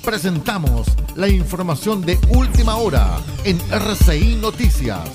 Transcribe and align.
presentamos 0.00 0.86
la 1.14 1.28
información 1.28 2.02
de 2.02 2.18
última 2.28 2.76
hora 2.76 3.18
en 3.44 3.60
RCI 3.70 4.36
Noticias. 4.36 5.08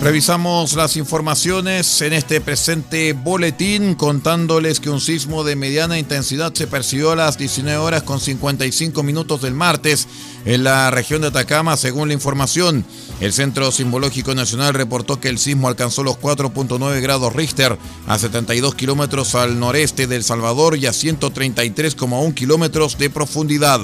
Revisamos 0.00 0.74
las 0.74 0.96
informaciones 0.96 2.00
en 2.02 2.12
este 2.12 2.40
presente 2.40 3.12
boletín 3.14 3.96
contándoles 3.96 4.78
que 4.78 4.90
un 4.90 5.00
sismo 5.00 5.42
de 5.42 5.56
mediana 5.56 5.98
intensidad 5.98 6.54
se 6.54 6.68
percibió 6.68 7.10
a 7.10 7.16
las 7.16 7.36
19 7.36 7.78
horas 7.78 8.04
con 8.04 8.20
55 8.20 9.02
minutos 9.02 9.42
del 9.42 9.54
martes 9.54 10.06
en 10.44 10.62
la 10.62 10.92
región 10.92 11.22
de 11.22 11.28
Atacama, 11.28 11.76
según 11.76 12.08
la 12.08 12.14
información. 12.14 12.84
El 13.20 13.32
Centro 13.32 13.72
Simbológico 13.72 14.34
Nacional 14.34 14.74
reportó 14.74 15.20
que 15.20 15.28
el 15.28 15.38
sismo 15.38 15.66
alcanzó 15.66 16.04
los 16.04 16.18
4.9 16.18 17.00
grados 17.00 17.34
Richter 17.34 17.76
a 18.06 18.18
72 18.18 18.74
kilómetros 18.76 19.34
al 19.34 19.58
noreste 19.58 20.06
de 20.06 20.16
El 20.16 20.24
Salvador 20.24 20.76
y 20.76 20.86
a 20.86 20.92
133,1 20.92 22.34
kilómetros 22.34 22.96
de 22.96 23.10
profundidad. 23.10 23.80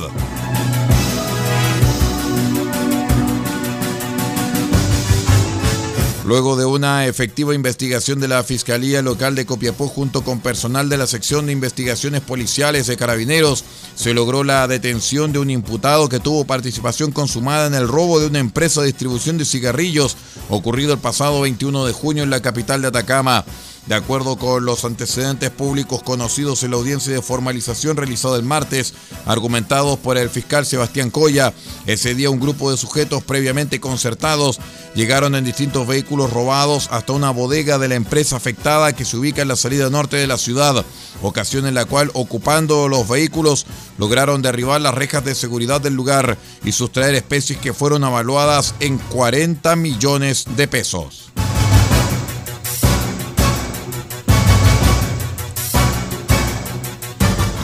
Luego 6.25 6.57
de 6.57 6.65
una 6.65 7.07
efectiva 7.07 7.55
investigación 7.55 8.19
de 8.19 8.29
la 8.29 8.43
Fiscalía 8.43 9.03
Local 9.03 9.35
de 9.35 9.45
Copiapó 9.45 9.89
junto 9.89 10.25
con 10.25 10.41
personal 10.41 10.89
de 10.89 10.97
la 10.97 11.07
sección 11.07 11.45
de 11.45 11.53
investigaciones 11.53 12.23
policiales 12.23 12.87
de 12.87 12.97
carabineros, 12.97 13.63
se 13.95 14.15
logró 14.15 14.43
la 14.43 14.67
detención 14.67 15.33
de 15.33 15.39
un 15.39 15.51
imputado 15.51 16.09
que 16.09 16.21
tuvo 16.21 16.47
participación 16.47 17.13
consumada 17.13 17.67
en 17.67 17.75
el 17.75 17.89
robo 17.89 18.21
de 18.21 18.29
una 18.29 18.39
empresa 18.39 18.81
de 18.81 18.87
distribución 18.87 19.37
de 19.37 19.45
cigarrillos 19.45 20.17
ocurrido 20.49 20.95
el 20.95 20.99
pasado 20.99 21.43
21 21.43 21.85
de 21.85 21.93
junio 21.93 22.23
en 22.23 22.31
la 22.31 22.41
capital 22.41 22.81
de 22.81 22.89
Atacama. 22.89 23.45
De 23.87 23.95
acuerdo 23.95 24.37
con 24.37 24.65
los 24.65 24.87
antecedentes 24.87 25.51
públicos 25.51 26.03
conocidos 26.03 26.63
en 26.63 26.71
la 26.71 26.79
audiencia 26.79 27.13
de 27.13 27.21
formalización 27.21 27.99
realizada 27.99 28.37
el 28.37 28.43
martes, 28.43 28.95
argumentados 29.27 29.99
por 29.99 30.17
el 30.17 30.31
fiscal 30.31 30.65
Sebastián 30.65 31.11
Coya, 31.11 31.53
ese 31.85 32.15
día 32.15 32.31
un 32.31 32.41
grupo 32.41 32.71
de 32.71 32.79
sujetos 32.79 33.23
previamente 33.23 33.81
concertados 33.81 34.59
llegaron 34.95 35.35
en 35.35 35.45
distintos 35.45 35.87
vehículos 35.87 36.33
robados 36.33 36.89
hasta 36.93 37.13
una 37.13 37.31
bodega 37.31 37.79
de 37.79 37.89
la 37.89 37.95
empresa 37.95 38.37
afectada 38.37 38.95
que 38.95 39.05
se 39.05 39.19
ubica 39.19 39.43
en 39.43 39.49
la 39.49 39.57
salida 39.57 39.91
norte 39.91 40.17
de 40.17 40.29
la 40.29 40.39
ciudad, 40.39 40.83
ocasión 41.21 41.67
en 41.67 41.75
la 41.75 41.85
cual 41.85 42.11
ocupando 42.15 42.89
los 42.89 43.07
vehículos 43.07 43.67
lograron 43.99 44.41
derribar 44.41 44.81
las 44.81 44.95
rejas 44.95 45.27
de 45.27 45.35
seguridad 45.35 45.83
del 45.83 45.93
lugar 45.93 46.39
y 46.65 46.73
sustraer 46.73 47.15
especies 47.17 47.59
que 47.59 47.75
fueron 47.75 48.03
avaluadas 48.03 48.75
en 48.81 48.97
40 48.97 49.77
millones 49.77 50.47
de 50.57 50.69
pesos. 50.69 51.35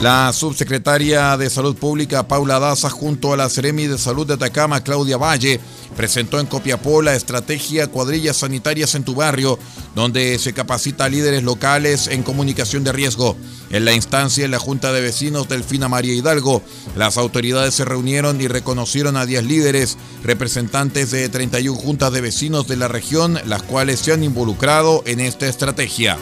La 0.01 0.33
subsecretaria 0.33 1.37
de 1.37 1.47
Salud 1.51 1.75
Pública 1.75 2.27
Paula 2.27 2.57
Daza 2.57 2.89
junto 2.89 3.33
a 3.33 3.37
la 3.37 3.47
Seremi 3.49 3.85
de 3.85 3.99
Salud 3.99 4.25
de 4.25 4.33
Atacama 4.33 4.83
Claudia 4.83 5.17
Valle 5.17 5.59
presentó 5.95 6.39
en 6.39 6.47
Copiapó 6.47 7.03
la 7.03 7.13
estrategia 7.13 7.85
Cuadrillas 7.85 8.37
Sanitarias 8.37 8.95
en 8.95 9.03
tu 9.03 9.13
barrio, 9.13 9.59
donde 9.93 10.39
se 10.39 10.53
capacita 10.53 11.05
a 11.05 11.09
líderes 11.09 11.43
locales 11.43 12.07
en 12.07 12.23
comunicación 12.23 12.83
de 12.83 12.91
riesgo. 12.91 13.37
En 13.69 13.85
la 13.85 13.93
instancia, 13.93 14.43
en 14.43 14.49
la 14.49 14.57
Junta 14.57 14.91
de 14.91 15.01
Vecinos 15.01 15.47
Delfina 15.47 15.87
María 15.87 16.15
Hidalgo, 16.15 16.63
las 16.95 17.19
autoridades 17.19 17.75
se 17.75 17.85
reunieron 17.85 18.41
y 18.41 18.47
reconocieron 18.47 19.17
a 19.17 19.27
10 19.27 19.43
líderes, 19.43 19.99
representantes 20.23 21.11
de 21.11 21.29
31 21.29 21.77
juntas 21.77 22.11
de 22.11 22.21
vecinos 22.21 22.67
de 22.67 22.77
la 22.77 22.87
región, 22.87 23.39
las 23.45 23.61
cuales 23.61 23.99
se 23.99 24.13
han 24.13 24.23
involucrado 24.23 25.03
en 25.05 25.19
esta 25.19 25.47
estrategia 25.47 26.17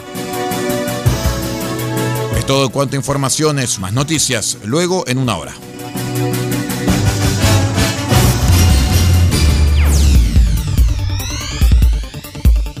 todo 2.50 2.70
cuanto 2.70 2.96
informaciones, 2.96 3.78
más 3.78 3.92
noticias, 3.92 4.58
luego 4.64 5.04
en 5.06 5.18
una 5.18 5.36
hora. 5.36 5.54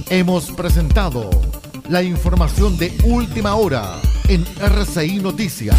Hemos 0.08 0.50
presentado 0.50 1.30
la 1.88 2.02
información 2.02 2.76
de 2.78 2.92
última 3.04 3.54
hora 3.54 4.00
en 4.26 4.44
RCI 4.58 5.20
Noticias. 5.20 5.76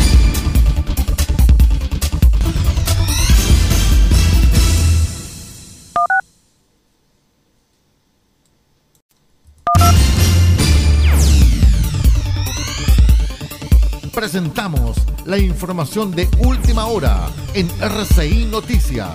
Presentamos 14.22 14.98
la 15.26 15.40
información 15.40 16.12
de 16.12 16.30
última 16.46 16.86
hora 16.86 17.28
en 17.56 17.68
RCI 17.82 18.46
Noticias. 18.52 19.10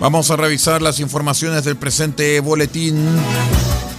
Vamos 0.00 0.30
a 0.30 0.36
revisar 0.36 0.80
las 0.80 1.00
informaciones 1.00 1.64
del 1.64 1.76
presente 1.76 2.40
boletín. 2.40 2.96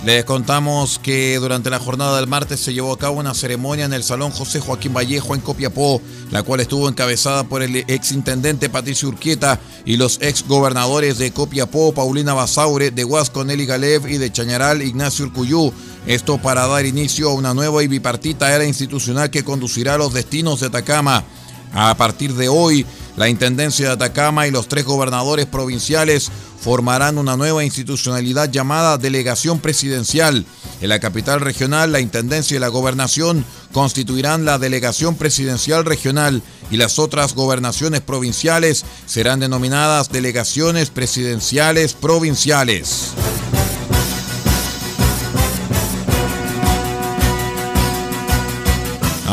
Les 0.06 0.26
contamos 0.26 1.00
que 1.00 1.38
durante 1.38 1.70
la 1.70 1.80
jornada 1.80 2.18
del 2.18 2.28
martes 2.28 2.60
se 2.60 2.74
llevó 2.74 2.92
a 2.92 2.98
cabo 2.98 3.22
una 3.22 3.34
ceremonia 3.34 3.86
en 3.86 3.94
el 3.94 4.04
Salón 4.04 4.32
José 4.32 4.60
Joaquín 4.60 4.94
Vallejo 4.94 5.34
en 5.34 5.40
Copiapó, 5.40 6.02
la 6.30 6.44
cual 6.44 6.60
estuvo 6.60 6.90
encabezada 6.90 7.46
por 7.46 7.64
el 7.64 7.86
exintendente 7.88 8.70
Patricio 8.70 9.08
Urquieta 9.08 9.62
y 9.86 9.96
los 9.96 10.20
ex 10.22 10.46
gobernadores 10.46 11.20
de 11.20 11.32
Copiapó, 11.32 11.94
Paulina 11.94 12.34
Basaure, 12.34 12.92
de 12.92 13.06
Huasco, 13.06 13.46
Nelly 13.46 13.66
Galev 13.66 14.10
y 14.10 14.18
de 14.18 14.30
Chañaral, 14.30 14.82
Ignacio 14.82 15.24
Urcuyú. 15.24 15.72
Esto 16.06 16.38
para 16.38 16.68
dar 16.68 16.86
inicio 16.86 17.30
a 17.30 17.34
una 17.34 17.54
nueva 17.54 17.82
y 17.82 17.88
bipartita 17.88 18.54
era 18.54 18.66
institucional 18.66 19.30
que 19.30 19.46
conducirá 19.46 19.94
a 19.94 19.98
los 19.98 20.12
destinos 20.12 20.60
de 20.60 20.68
Atacama. 20.68 21.24
A 21.72 21.96
partir 21.96 22.34
de 22.34 22.50
hoy, 22.50 22.86
la 23.16 23.30
Intendencia 23.30 23.88
de 23.88 23.94
Atacama 23.94 24.48
y 24.48 24.52
los 24.52 24.68
tres 24.68 24.86
gobernadores 24.86 25.46
provinciales 25.46 26.32
formarán 26.60 27.18
una 27.18 27.38
nueva 27.38 27.64
institucionalidad 27.64 28.50
llamada 28.50 28.98
Delegación 28.98 29.60
Presidencial. 29.60 30.46
En 30.82 30.90
la 30.90 31.00
capital 31.00 31.42
regional, 31.42 31.92
la 31.92 32.00
Intendencia 32.00 32.58
y 32.58 32.60
la 32.60 32.70
Gobernación 32.70 33.46
constituirán 33.72 34.46
la 34.46 34.58
Delegación 34.58 35.16
Presidencial 35.16 35.86
Regional 35.86 36.42
y 36.72 36.78
las 36.78 37.00
otras 37.00 37.36
gobernaciones 37.36 38.02
provinciales 38.02 38.86
serán 39.06 39.40
denominadas 39.40 40.10
Delegaciones 40.10 40.90
Presidenciales 40.90 41.94
Provinciales. 41.94 43.14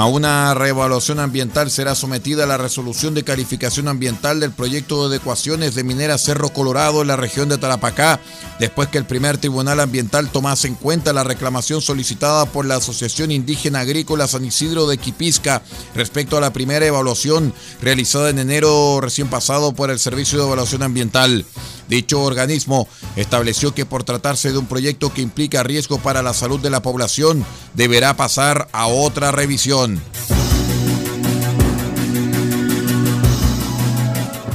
A 0.01 0.07
una 0.07 0.55
reevaluación 0.55 1.21
ambiental 1.21 1.71
será 1.71 1.95
sometida 1.95 2.47
la 2.47 2.57
resolución 2.57 3.13
de 3.13 3.23
calificación 3.23 3.87
ambiental 3.87 4.41
del 4.41 4.51
proyecto 4.51 5.03
de 5.03 5.17
adecuaciones 5.17 5.75
de 5.75 5.85
minera 5.85 6.17
Cerro 6.17 6.49
Colorado 6.49 7.03
en 7.03 7.09
la 7.09 7.17
región 7.17 7.51
de 7.51 7.59
Tarapacá, 7.59 8.19
después 8.59 8.89
que 8.89 8.97
el 8.97 9.05
primer 9.05 9.37
tribunal 9.37 9.79
ambiental 9.79 10.31
tomase 10.31 10.69
en 10.69 10.75
cuenta 10.75 11.13
la 11.13 11.23
reclamación 11.23 11.83
solicitada 11.83 12.47
por 12.47 12.65
la 12.65 12.77
Asociación 12.77 13.31
Indígena 13.31 13.81
Agrícola 13.81 14.27
San 14.27 14.47
Isidro 14.47 14.87
de 14.87 14.97
Quipisca 14.97 15.61
respecto 15.95 16.39
a 16.39 16.41
la 16.41 16.55
primera 16.55 16.87
evaluación 16.87 17.53
realizada 17.83 18.31
en 18.31 18.39
enero 18.39 19.03
recién 19.03 19.29
pasado 19.29 19.75
por 19.75 19.91
el 19.91 19.99
Servicio 19.99 20.39
de 20.39 20.47
Evaluación 20.47 20.83
Ambiental. 20.83 21.45
Dicho 21.91 22.23
organismo 22.23 22.87
estableció 23.17 23.75
que 23.75 23.85
por 23.85 24.05
tratarse 24.05 24.53
de 24.53 24.59
un 24.59 24.67
proyecto 24.67 25.13
que 25.13 25.23
implica 25.23 25.65
riesgo 25.65 25.99
para 25.99 26.23
la 26.23 26.33
salud 26.33 26.61
de 26.61 26.71
la 26.71 26.83
población, 26.83 27.45
deberá 27.75 28.17
pasar 28.17 28.69
a 28.71 28.87
otra 28.87 29.33
revisión. 29.33 30.01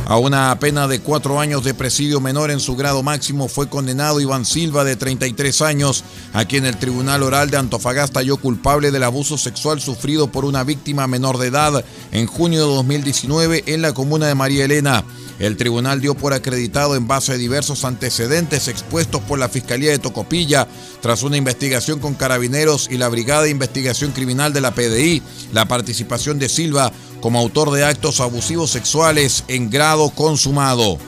A 0.07 0.19
una 0.19 0.60
pena 0.60 0.88
de 0.88 1.00
cuatro 1.00 1.40
años 1.40 1.63
de 1.63 1.74
presidio 1.74 2.22
menor 2.22 2.52
en 2.52 2.60
su 2.60 2.75
grado 2.75 3.02
máximo 3.02 3.48
fue 3.48 3.69
condenado 3.69 4.22
Iván 4.22 4.46
Silva, 4.46 4.84
de 4.84 4.96
33 4.96 5.63
años, 5.63 6.04
a 6.31 6.46
quien 6.46 6.63
el 6.66 6.78
Tribunal 6.78 7.24
Oral 7.24 7.50
de 7.50 7.57
Antofagasta 7.57 8.19
halló 8.19 8.38
culpable 8.38 8.92
del 8.92 9.02
abuso 9.02 9.36
sexual 9.40 9.81
sufrido 9.81 10.28
por 10.28 10.46
una 10.46 10.63
víctima 10.63 11.07
menor 11.07 11.40
de 11.40 11.48
edad 11.48 11.84
en 12.12 12.28
junio 12.28 12.68
de 12.68 12.75
2019 12.75 13.63
en 13.66 13.81
la 13.81 13.94
comuna 13.94 14.28
de 14.28 14.36
María 14.36 14.66
Elena. 14.66 15.04
El 15.40 15.57
tribunal 15.57 16.00
dio 16.00 16.16
por 16.16 16.34
acreditado 16.34 16.96
en 16.96 17.08
base 17.08 17.34
a 17.34 17.38
diversos 17.38 17.84
antecedentes 17.84 18.69
expuestos 18.69 19.22
por 19.24 19.38
la 19.38 19.50
Fiscalía 19.50 19.92
de 19.92 20.00
Tocopilla 20.00 20.68
tras 21.01 21.24
una 21.24 21.36
investigación 21.36 22.00
con 22.00 22.13
carabineros 22.13 22.88
y 22.90 22.98
la 22.98 23.10
Brigada 23.10 23.44
de 23.44 23.50
Investigación 23.50 24.12
Criminal 24.12 24.54
de 24.54 24.62
la 24.62 24.74
PDI, 24.74 25.22
la 25.51 25.68
participación 25.68 26.40
de 26.40 26.48
Silva 26.48 26.92
como 27.25 27.39
autor 27.39 27.72
de 27.72 27.83
actos 27.83 28.19
abusivos 28.19 28.69
sexuales 28.69 29.45
en 29.48 29.72
grado 29.72 30.12
consumado. 30.12 31.00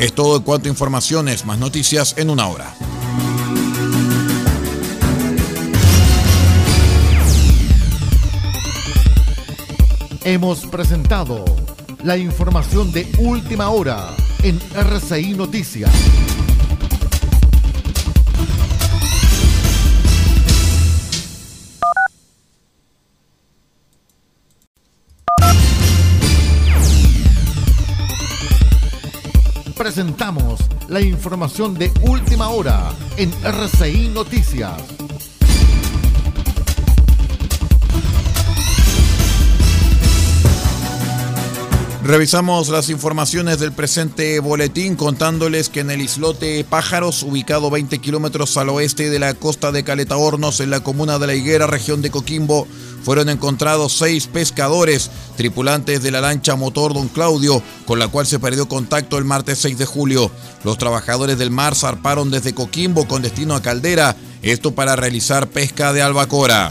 Es 0.00 0.14
todo 0.14 0.38
en 0.38 0.42
cuanto 0.42 0.68
a 0.68 0.70
informaciones, 0.70 1.44
más 1.44 1.58
noticias 1.58 2.14
en 2.16 2.30
una 2.30 2.48
hora. 2.48 2.74
Hemos 10.24 10.64
presentado 10.64 11.44
la 12.02 12.16
información 12.16 12.90
de 12.90 13.06
última 13.18 13.68
hora 13.68 14.16
en 14.42 14.58
RCI 14.74 15.34
Noticias. 15.34 15.92
Presentamos 29.76 30.60
la 30.88 31.00
información 31.00 31.74
de 31.74 31.90
última 32.02 32.48
hora 32.48 32.92
en 33.16 33.32
RCI 33.42 34.08
Noticias. 34.08 35.03
Revisamos 42.04 42.68
las 42.68 42.90
informaciones 42.90 43.60
del 43.60 43.72
presente 43.72 44.38
boletín 44.38 44.94
contándoles 44.94 45.70
que 45.70 45.80
en 45.80 45.90
el 45.90 46.02
islote 46.02 46.62
Pájaros, 46.62 47.22
ubicado 47.22 47.70
20 47.70 47.98
kilómetros 47.98 48.58
al 48.58 48.68
oeste 48.68 49.08
de 49.08 49.18
la 49.18 49.32
costa 49.32 49.72
de 49.72 49.84
Caleta 49.84 50.18
Hornos, 50.18 50.60
en 50.60 50.68
la 50.68 50.80
comuna 50.80 51.18
de 51.18 51.26
La 51.26 51.34
Higuera, 51.34 51.66
región 51.66 52.02
de 52.02 52.10
Coquimbo, 52.10 52.68
fueron 53.02 53.30
encontrados 53.30 53.94
seis 53.96 54.26
pescadores, 54.26 55.10
tripulantes 55.38 56.02
de 56.02 56.10
la 56.10 56.20
lancha 56.20 56.56
motor 56.56 56.92
Don 56.92 57.08
Claudio, 57.08 57.62
con 57.86 57.98
la 57.98 58.08
cual 58.08 58.26
se 58.26 58.38
perdió 58.38 58.68
contacto 58.68 59.16
el 59.16 59.24
martes 59.24 59.60
6 59.60 59.78
de 59.78 59.86
julio. 59.86 60.30
Los 60.62 60.76
trabajadores 60.76 61.38
del 61.38 61.50
mar 61.50 61.74
zarparon 61.74 62.30
desde 62.30 62.52
Coquimbo 62.52 63.08
con 63.08 63.22
destino 63.22 63.54
a 63.54 63.62
Caldera, 63.62 64.14
esto 64.42 64.74
para 64.74 64.94
realizar 64.94 65.48
pesca 65.48 65.94
de 65.94 66.02
albacora. 66.02 66.70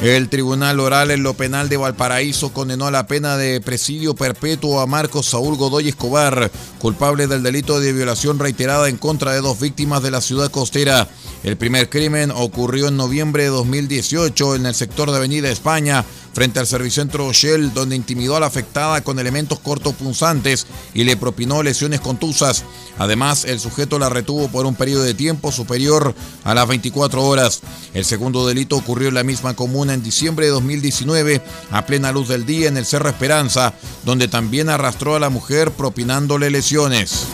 El 0.00 0.28
Tribunal 0.28 0.78
Oral 0.78 1.10
en 1.10 1.24
lo 1.24 1.34
Penal 1.34 1.68
de 1.68 1.76
Valparaíso 1.76 2.52
condenó 2.52 2.86
a 2.86 2.92
la 2.92 3.08
pena 3.08 3.36
de 3.36 3.60
presidio 3.60 4.14
perpetuo 4.14 4.80
a 4.80 4.86
Marcos 4.86 5.26
Saúl 5.26 5.56
Godoy 5.56 5.88
Escobar, 5.88 6.52
culpable 6.78 7.26
del 7.26 7.42
delito 7.42 7.80
de 7.80 7.92
violación 7.92 8.38
reiterada 8.38 8.88
en 8.88 8.96
contra 8.96 9.32
de 9.32 9.40
dos 9.40 9.58
víctimas 9.58 10.00
de 10.04 10.12
la 10.12 10.20
ciudad 10.20 10.52
costera. 10.52 11.08
El 11.42 11.56
primer 11.56 11.88
crimen 11.88 12.30
ocurrió 12.30 12.88
en 12.88 12.96
noviembre 12.96 13.42
de 13.42 13.48
2018 13.48 14.54
en 14.54 14.66
el 14.66 14.74
sector 14.76 15.10
de 15.10 15.16
Avenida 15.16 15.50
España, 15.50 16.04
frente 16.38 16.60
al 16.60 16.68
servicentro 16.68 17.32
Shell, 17.32 17.74
donde 17.74 17.96
intimidó 17.96 18.36
a 18.36 18.40
la 18.40 18.46
afectada 18.46 19.00
con 19.00 19.18
elementos 19.18 19.58
cortopunzantes 19.58 20.68
y 20.94 21.02
le 21.02 21.16
propinó 21.16 21.64
lesiones 21.64 22.00
contusas. 22.00 22.62
Además, 22.96 23.44
el 23.44 23.58
sujeto 23.58 23.98
la 23.98 24.08
retuvo 24.08 24.46
por 24.46 24.64
un 24.64 24.76
periodo 24.76 25.02
de 25.02 25.14
tiempo 25.14 25.50
superior 25.50 26.14
a 26.44 26.54
las 26.54 26.68
24 26.68 27.24
horas. 27.24 27.60
El 27.92 28.04
segundo 28.04 28.46
delito 28.46 28.76
ocurrió 28.76 29.08
en 29.08 29.14
la 29.14 29.24
misma 29.24 29.56
comuna 29.56 29.94
en 29.94 30.04
diciembre 30.04 30.46
de 30.46 30.52
2019, 30.52 31.42
a 31.72 31.86
plena 31.86 32.12
luz 32.12 32.28
del 32.28 32.46
día 32.46 32.68
en 32.68 32.76
el 32.76 32.86
Cerro 32.86 33.08
Esperanza, 33.08 33.74
donde 34.04 34.28
también 34.28 34.68
arrastró 34.68 35.16
a 35.16 35.20
la 35.20 35.30
mujer 35.30 35.72
propinándole 35.72 36.50
lesiones. 36.50 37.26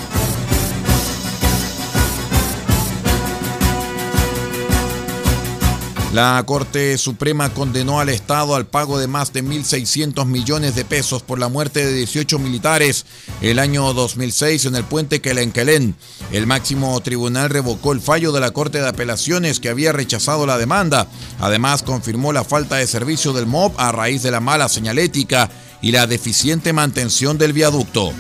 La 6.15 6.41
Corte 6.47 6.97
Suprema 6.97 7.53
condenó 7.53 7.99
al 7.99 8.09
Estado 8.09 8.55
al 8.55 8.69
pago 8.69 9.01
de 9.01 9.09
más 9.09 9.33
de 9.33 9.43
1.600 9.43 10.25
millones 10.27 10.77
de 10.77 10.85
pesos 10.85 11.25
por 11.25 11.41
la 11.41 11.49
muerte 11.49 11.85
de 11.85 11.93
18 11.93 12.39
militares 12.39 13.05
el 13.41 13.59
año 13.59 13.93
2006 13.93 14.67
en 14.67 14.77
el 14.77 14.85
puente 14.85 15.21
Kelenquelén. 15.21 15.97
El 16.31 16.47
máximo 16.47 17.01
tribunal 17.01 17.51
revocó 17.51 17.91
el 17.91 18.01
fallo 18.01 18.31
de 18.31 18.39
la 18.39 18.53
Corte 18.53 18.81
de 18.81 18.87
Apelaciones 18.87 19.59
que 19.59 19.71
había 19.71 19.91
rechazado 19.91 20.47
la 20.47 20.57
demanda. 20.57 21.09
Además, 21.41 21.83
confirmó 21.83 22.33
la 22.33 22.45
falta 22.45 22.77
de 22.77 22.87
servicio 22.87 23.33
del 23.33 23.47
MOB 23.47 23.73
a 23.77 23.91
raíz 23.91 24.23
de 24.23 24.31
la 24.31 24.39
mala 24.39 24.69
señalética 24.69 25.51
y 25.83 25.91
la 25.91 26.07
deficiente 26.07 26.73
mantención 26.73 27.39
del 27.39 27.53
viaducto. 27.53 28.13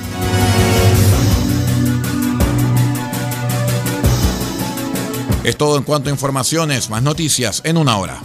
Es 5.44 5.58
todo 5.58 5.76
en 5.76 5.82
cuanto 5.82 6.08
a 6.08 6.12
informaciones, 6.12 6.88
más 6.88 7.02
noticias 7.02 7.60
en 7.66 7.76
una 7.76 7.98
hora. 7.98 8.22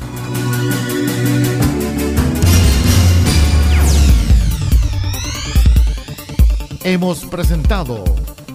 Hemos 6.85 7.25
presentado 7.25 8.05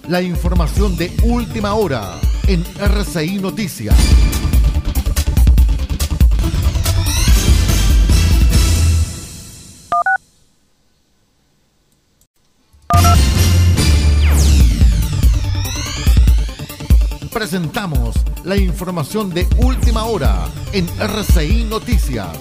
la 0.09 0.23
información 0.23 0.97
de 0.97 1.15
última 1.25 1.75
hora 1.75 2.19
en 2.47 2.65
RCI 2.81 3.37
Noticias. 3.39 3.95
Presentamos 17.45 18.17
la 18.45 18.57
información 18.57 19.29
de 19.29 19.47
última 19.59 20.05
hora 20.07 20.49
en 20.73 20.89
RCI 20.99 21.65
Noticias. 21.65 22.35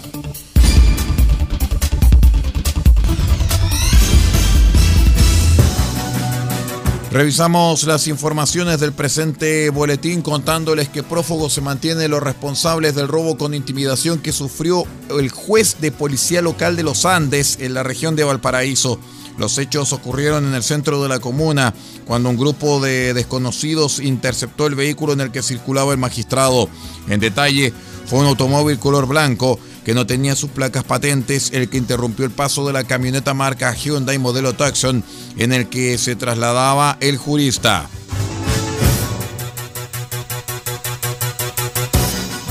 Revisamos 7.11 7.83
las 7.83 8.07
informaciones 8.07 8.79
del 8.79 8.93
presente 8.93 9.69
boletín 9.71 10.21
contándoles 10.21 10.87
que 10.87 11.03
prófugo 11.03 11.49
se 11.49 11.59
mantiene 11.59 12.07
los 12.07 12.23
responsables 12.23 12.95
del 12.95 13.09
robo 13.09 13.37
con 13.37 13.53
intimidación 13.53 14.19
que 14.19 14.31
sufrió 14.31 14.85
el 15.09 15.29
juez 15.29 15.81
de 15.81 15.91
policía 15.91 16.41
local 16.41 16.77
de 16.77 16.83
los 16.83 17.03
Andes 17.03 17.57
en 17.59 17.73
la 17.73 17.83
región 17.83 18.15
de 18.15 18.23
Valparaíso. 18.23 19.01
Los 19.37 19.57
hechos 19.57 19.93
ocurrieron 19.93 20.45
en 20.45 20.53
el 20.53 20.63
centro 20.63 21.01
de 21.01 21.09
la 21.09 21.19
comuna, 21.19 21.73
cuando 22.05 22.29
un 22.29 22.37
grupo 22.37 22.79
de 22.79 23.13
desconocidos 23.13 23.99
interceptó 23.99 24.67
el 24.67 24.75
vehículo 24.75 25.13
en 25.13 25.21
el 25.21 25.31
que 25.31 25.41
circulaba 25.41 25.91
el 25.91 25.97
magistrado. 25.97 26.69
En 27.07 27.19
detalle, 27.19 27.73
fue 28.05 28.19
un 28.19 28.25
automóvil 28.25 28.79
color 28.79 29.07
blanco 29.07 29.59
que 29.83 29.93
no 29.93 30.05
tenía 30.05 30.35
sus 30.35 30.49
placas 30.49 30.83
patentes 30.83 31.51
el 31.53 31.69
que 31.69 31.77
interrumpió 31.77 32.25
el 32.25 32.31
paso 32.31 32.65
de 32.65 32.73
la 32.73 32.83
camioneta 32.83 33.33
marca 33.33 33.73
Hyundai 33.73 34.17
modelo 34.17 34.53
Tucson 34.53 35.03
en 35.37 35.51
el 35.53 35.67
que 35.67 35.97
se 35.97 36.15
trasladaba 36.15 36.97
el 36.99 37.17
jurista. 37.17 37.89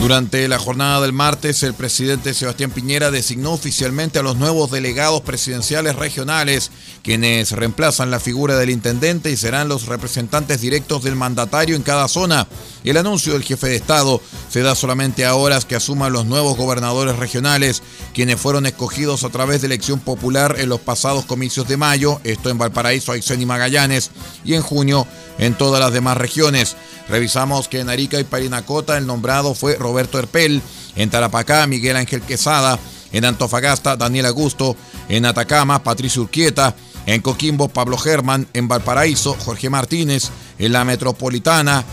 Durante 0.03 0.49
la 0.49 0.59
jornada 0.59 1.01
del 1.01 1.13
martes, 1.13 1.63
el 1.63 1.75
presidente 1.75 2.35
Sebastián 2.35 2.73
Piñera 2.73 3.13
designó 3.13 3.53
oficialmente 3.53 4.19
a 4.19 4.25
los 4.25 4.37
nuevos 4.37 4.69
delegados 4.73 5.21
presidenciales 5.21 5.95
regionales, 5.95 6.73
quienes 7.05 7.53
reemplazan 7.53 8.11
la 8.11 8.19
figura 8.19 8.57
del 8.59 8.71
intendente 8.71 9.31
y 9.31 9.37
serán 9.37 9.69
los 9.69 9.87
representantes 9.87 10.61
directos 10.61 11.05
del 11.05 11.15
mandatario 11.15 11.77
en 11.77 11.83
cada 11.83 12.09
zona. 12.09 12.49
El 12.85 12.97
anuncio 12.97 13.33
del 13.33 13.45
jefe 13.45 13.69
de 13.69 13.77
Estado 13.77 14.21
se 14.49 14.63
da 14.63 14.75
solamente 14.75 15.25
a 15.25 15.35
horas 15.35 15.65
que 15.65 15.77
asuman 15.77 16.13
los 16.13 16.27
nuevos 16.27 16.57
gobernadores 16.57 17.17
regionales, 17.17 17.83
quienes 18.13 18.41
fueron 18.41 18.67
escogidos 18.67 19.23
a 19.23 19.31
través 19.31 19.61
de 19.61 19.69
elección 19.69 20.01
popular 20.01 20.57
en 20.59 20.69
los 20.69 20.81
pasados 20.81 21.25
comicios 21.25 21.69
de 21.69 21.77
mayo, 21.77 22.21
esto 22.25 22.51
en 22.51 22.59
Valparaíso, 22.59 23.13
Aysén 23.13 23.41
y 23.41 23.47
Magallanes, 23.47 24.11
y 24.45 24.55
en 24.55 24.63
junio 24.63 25.07
en 25.39 25.55
todas 25.55 25.81
las 25.81 25.93
demás 25.93 26.17
regiones. 26.17 26.77
Revisamos 27.09 27.69
que 27.69 27.81
en 27.81 27.89
Arica 27.89 28.19
y 28.19 28.25
Parinacota 28.25 28.99
el 28.99 29.07
nombrado 29.07 29.55
fue 29.55 29.77
Roberto 29.77 30.19
Herpel, 30.19 30.61
en 30.97 31.09
Tarapacá 31.09 31.67
Miguel 31.67 31.97
Ángel 31.97 32.23
Quesada, 32.23 32.79
en 33.13 33.25
Antofagasta 33.25 33.97
Daniel 33.97 34.27
Augusto, 34.27 34.77
en 35.09 35.25
Atacama 35.27 35.83
Patricio 35.85 36.23
Urquieta, 36.23 36.75
en 37.07 37.21
Coquimbo 37.21 37.69
Pablo 37.69 37.97
Germán, 37.97 38.49
en 38.53 38.69
Valparaíso 38.69 39.37
Jorge 39.39 39.71
Martínez, 39.71 40.31
en 40.59 40.73
la 40.73 40.85
Metropolitana 40.85 41.85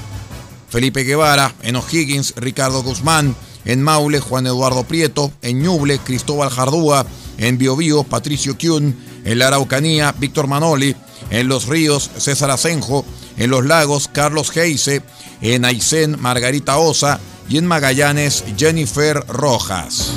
Felipe 0.69 1.03
Guevara, 1.03 1.53
en 1.61 1.75
O'Higgins 1.75 2.33
Ricardo 2.37 2.83
Guzmán, 2.83 3.35
en 3.65 3.81
Maule 3.81 4.19
Juan 4.19 4.47
Eduardo 4.47 4.83
Prieto, 4.83 5.31
en 5.41 5.61
Ñuble 5.61 5.99
Cristóbal 5.99 6.49
Jardúa, 6.49 7.05
en 7.37 7.57
Biobío 7.57 8.03
Patricio 8.03 8.57
Kuhn, 8.57 8.95
en 9.25 9.39
la 9.39 9.47
Araucanía 9.47 10.13
Víctor 10.17 10.47
Manoli, 10.47 10.95
en 11.29 11.47
Los 11.47 11.67
Ríos 11.67 12.09
César 12.17 12.51
Asenjo, 12.51 13.05
en 13.37 13.49
Los 13.49 13.65
Lagos 13.65 14.07
Carlos 14.07 14.55
Heise, 14.55 15.01
en 15.41 15.65
Aysén 15.65 16.19
Margarita 16.19 16.77
Osa 16.77 17.19
y 17.49 17.57
en 17.57 17.65
Magallanes 17.65 18.43
Jennifer 18.57 19.23
Rojas. 19.27 20.11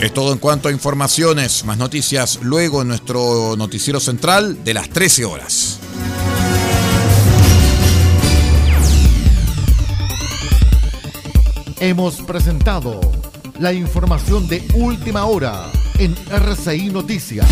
Es 0.00 0.14
todo 0.14 0.32
en 0.32 0.38
cuanto 0.38 0.68
a 0.68 0.72
informaciones, 0.72 1.64
más 1.64 1.76
noticias 1.76 2.38
luego 2.42 2.82
en 2.82 2.88
nuestro 2.88 3.56
noticiero 3.56 3.98
central 3.98 4.62
de 4.62 4.74
las 4.74 4.88
13 4.90 5.24
horas. 5.24 5.67
Hemos 11.80 12.20
presentado 12.22 13.00
la 13.60 13.72
información 13.72 14.48
de 14.48 14.66
última 14.74 15.26
hora 15.26 15.66
en 16.00 16.16
RCI 16.28 16.90
Noticias. 16.90 17.46